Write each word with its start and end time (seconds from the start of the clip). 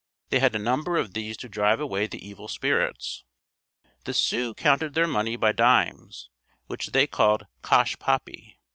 They 0.29 0.39
had 0.39 0.55
a 0.55 0.57
number 0.57 0.97
of 0.97 1.13
these 1.13 1.37
to 1.37 1.47
drive 1.47 1.79
away 1.79 2.07
the 2.07 2.27
evil 2.27 2.47
spirits. 2.47 3.23
The 4.05 4.15
Sioux 4.15 4.55
counted 4.55 4.95
their 4.95 5.05
money 5.05 5.35
by 5.35 5.51
dimes, 5.51 6.31
which 6.65 6.87
they 6.87 7.05
called 7.05 7.45
Cosh 7.61 7.99
poppy. 7.99 8.57